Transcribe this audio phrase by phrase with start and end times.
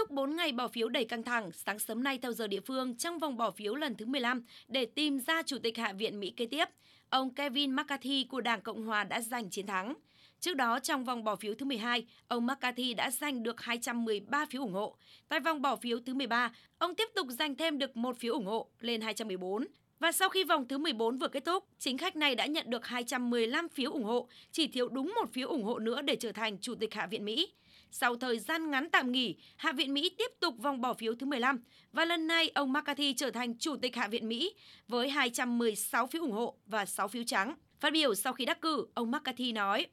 [0.00, 2.96] thúc 4 ngày bỏ phiếu đầy căng thẳng, sáng sớm nay theo giờ địa phương
[2.96, 6.30] trong vòng bỏ phiếu lần thứ 15 để tìm ra Chủ tịch Hạ viện Mỹ
[6.36, 6.64] kế tiếp,
[7.10, 9.94] ông Kevin McCarthy của Đảng Cộng Hòa đã giành chiến thắng.
[10.40, 14.62] Trước đó, trong vòng bỏ phiếu thứ 12, ông McCarthy đã giành được 213 phiếu
[14.62, 14.96] ủng hộ.
[15.28, 18.46] Tại vòng bỏ phiếu thứ 13, ông tiếp tục giành thêm được một phiếu ủng
[18.46, 19.66] hộ lên 214.
[19.98, 22.86] Và sau khi vòng thứ 14 vừa kết thúc, chính khách này đã nhận được
[22.86, 26.58] 215 phiếu ủng hộ, chỉ thiếu đúng một phiếu ủng hộ nữa để trở thành
[26.58, 27.52] Chủ tịch Hạ viện Mỹ.
[27.90, 31.26] Sau thời gian ngắn tạm nghỉ, Hạ viện Mỹ tiếp tục vòng bỏ phiếu thứ
[31.26, 31.60] 15
[31.92, 34.54] và lần này ông McCarthy trở thành Chủ tịch Hạ viện Mỹ
[34.88, 37.54] với 216 phiếu ủng hộ và 6 phiếu trắng.
[37.80, 39.86] Phát biểu sau khi đắc cử, ông McCarthy nói: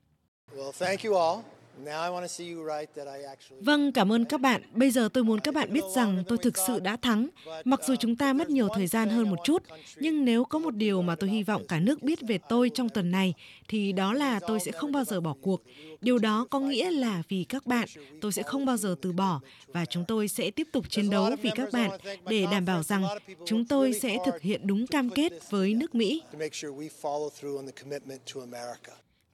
[0.55, 1.56] Well, thank you all.
[3.59, 4.61] Vâng, cảm ơn các bạn.
[4.71, 7.27] Bây giờ tôi muốn các bạn biết rằng tôi thực sự đã thắng.
[7.63, 9.63] Mặc dù chúng ta mất nhiều thời gian hơn một chút,
[9.95, 12.89] nhưng nếu có một điều mà tôi hy vọng cả nước biết về tôi trong
[12.89, 13.33] tuần này,
[13.67, 15.61] thì đó là tôi sẽ không bao giờ bỏ cuộc.
[16.01, 17.87] Điều đó có nghĩa là vì các bạn,
[18.21, 21.29] tôi sẽ không bao giờ từ bỏ và chúng tôi sẽ tiếp tục chiến đấu
[21.41, 21.91] vì các bạn
[22.29, 23.03] để đảm bảo rằng
[23.45, 26.21] chúng tôi sẽ thực hiện đúng cam kết với nước Mỹ.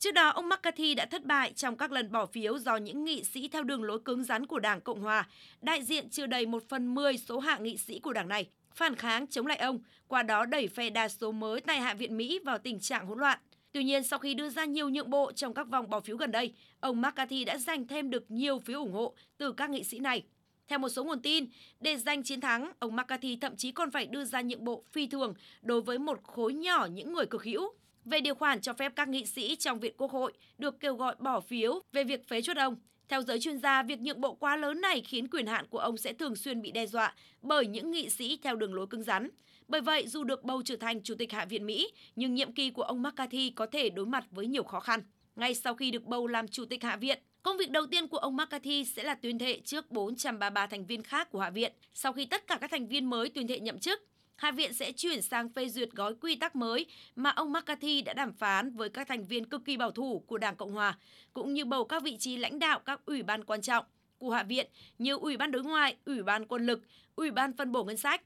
[0.03, 3.23] Trước đó, ông McCarthy đã thất bại trong các lần bỏ phiếu do những nghị
[3.23, 5.27] sĩ theo đường lối cứng rắn của Đảng Cộng Hòa,
[5.61, 8.95] đại diện chưa đầy một phần 10 số hạng nghị sĩ của đảng này, phản
[8.95, 12.39] kháng chống lại ông, qua đó đẩy phe đa số mới tại Hạ viện Mỹ
[12.45, 13.39] vào tình trạng hỗn loạn.
[13.71, 16.31] Tuy nhiên, sau khi đưa ra nhiều nhượng bộ trong các vòng bỏ phiếu gần
[16.31, 19.99] đây, ông McCarthy đã giành thêm được nhiều phiếu ủng hộ từ các nghị sĩ
[19.99, 20.23] này.
[20.67, 21.45] Theo một số nguồn tin,
[21.79, 25.07] để giành chiến thắng, ông McCarthy thậm chí còn phải đưa ra nhượng bộ phi
[25.07, 27.73] thường đối với một khối nhỏ những người cực hữu
[28.05, 31.15] về điều khoản cho phép các nghị sĩ trong Viện Quốc hội được kêu gọi
[31.19, 32.75] bỏ phiếu về việc phế chuất ông.
[33.09, 35.97] Theo giới chuyên gia, việc nhượng bộ quá lớn này khiến quyền hạn của ông
[35.97, 39.29] sẽ thường xuyên bị đe dọa bởi những nghị sĩ theo đường lối cứng rắn.
[39.67, 42.69] Bởi vậy, dù được bầu trở thành Chủ tịch Hạ viện Mỹ, nhưng nhiệm kỳ
[42.69, 45.01] của ông McCarthy có thể đối mặt với nhiều khó khăn.
[45.35, 48.17] Ngay sau khi được bầu làm Chủ tịch Hạ viện, Công việc đầu tiên của
[48.17, 52.13] ông McCarthy sẽ là tuyên thệ trước 433 thành viên khác của Hạ viện sau
[52.13, 54.01] khi tất cả các thành viên mới tuyên thệ nhậm chức.
[54.43, 58.13] Hạ viện sẽ chuyển sang phê duyệt gói quy tắc mới mà ông McCarthy đã
[58.13, 60.97] đàm phán với các thành viên cực kỳ bảo thủ của Đảng Cộng Hòa,
[61.33, 63.85] cũng như bầu các vị trí lãnh đạo các ủy ban quan trọng
[64.17, 64.67] của Hạ viện
[64.97, 66.81] như Ủy ban Đối ngoại, Ủy ban Quân lực,
[67.15, 68.21] Ủy ban Phân bổ Ngân sách.